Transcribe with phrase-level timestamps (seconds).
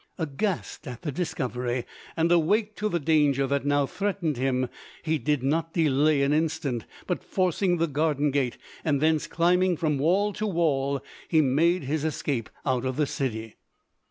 [0.17, 1.85] Aghast at the discovery
[2.17, 4.67] and awake to the danger that now threatened him,
[5.03, 9.99] he did not delay an instant, but forcing the garden gate, and thence climbing from
[9.99, 13.57] wall to wall, he made his escape out of the city.